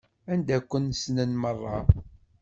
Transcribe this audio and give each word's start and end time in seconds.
Anda 0.31 0.53
aken 0.57 0.83
i 0.91 0.93
k-snen 0.95 1.31
meṛṛa. 1.41 1.79